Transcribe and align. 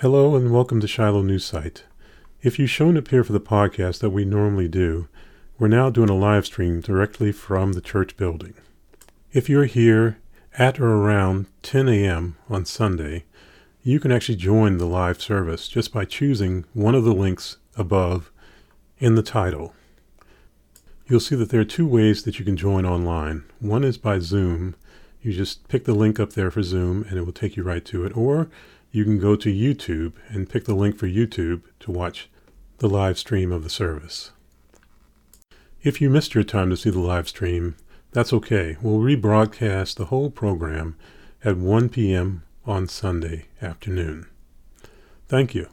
Hello 0.00 0.36
and 0.36 0.52
welcome 0.52 0.78
to 0.80 0.86
Shiloh 0.86 1.22
News 1.22 1.46
Site. 1.46 1.84
If 2.42 2.58
you've 2.58 2.68
shown 2.68 2.98
up 2.98 3.08
here 3.08 3.24
for 3.24 3.32
the 3.32 3.40
podcast 3.40 4.00
that 4.00 4.10
we 4.10 4.26
normally 4.26 4.68
do, 4.68 5.08
we're 5.58 5.68
now 5.68 5.88
doing 5.88 6.10
a 6.10 6.14
live 6.14 6.44
stream 6.44 6.82
directly 6.82 7.32
from 7.32 7.72
the 7.72 7.80
church 7.80 8.14
building. 8.18 8.52
If 9.32 9.48
you're 9.48 9.64
here 9.64 10.18
at 10.58 10.78
or 10.78 10.96
around 10.96 11.46
10 11.62 11.88
a.m. 11.88 12.36
on 12.50 12.66
Sunday, 12.66 13.24
you 13.82 13.98
can 13.98 14.12
actually 14.12 14.36
join 14.36 14.76
the 14.76 14.84
live 14.84 15.22
service 15.22 15.66
just 15.66 15.94
by 15.94 16.04
choosing 16.04 16.66
one 16.74 16.94
of 16.94 17.04
the 17.04 17.14
links 17.14 17.56
above 17.74 18.30
in 18.98 19.14
the 19.14 19.22
title. 19.22 19.72
You'll 21.06 21.20
see 21.20 21.36
that 21.36 21.48
there 21.48 21.62
are 21.62 21.64
two 21.64 21.86
ways 21.86 22.24
that 22.24 22.38
you 22.38 22.44
can 22.44 22.58
join 22.58 22.84
online. 22.84 23.44
One 23.60 23.82
is 23.82 23.96
by 23.96 24.18
Zoom. 24.18 24.76
You 25.26 25.32
just 25.32 25.66
pick 25.66 25.86
the 25.86 25.92
link 25.92 26.20
up 26.20 26.34
there 26.34 26.52
for 26.52 26.62
Zoom 26.62 27.04
and 27.08 27.18
it 27.18 27.22
will 27.22 27.32
take 27.32 27.56
you 27.56 27.64
right 27.64 27.84
to 27.86 28.04
it. 28.04 28.16
Or 28.16 28.48
you 28.92 29.02
can 29.02 29.18
go 29.18 29.34
to 29.34 29.52
YouTube 29.52 30.12
and 30.28 30.48
pick 30.48 30.66
the 30.66 30.74
link 30.74 30.96
for 30.96 31.08
YouTube 31.08 31.62
to 31.80 31.90
watch 31.90 32.30
the 32.78 32.88
live 32.88 33.18
stream 33.18 33.50
of 33.50 33.64
the 33.64 33.68
service. 33.68 34.30
If 35.82 36.00
you 36.00 36.10
missed 36.10 36.36
your 36.36 36.44
time 36.44 36.70
to 36.70 36.76
see 36.76 36.90
the 36.90 37.00
live 37.00 37.28
stream, 37.28 37.74
that's 38.12 38.32
okay. 38.32 38.76
We'll 38.80 39.00
rebroadcast 39.00 39.96
the 39.96 40.04
whole 40.04 40.30
program 40.30 40.96
at 41.44 41.56
1 41.56 41.88
p.m. 41.88 42.44
on 42.64 42.86
Sunday 42.86 43.46
afternoon. 43.60 44.28
Thank 45.26 45.56
you. 45.56 45.66